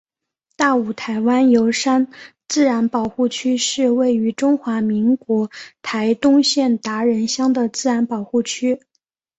[0.55, 2.07] 大武台湾油杉
[2.47, 5.51] 自然保护区是位于中华民国
[5.83, 8.81] 台东县达仁乡的自然保护区。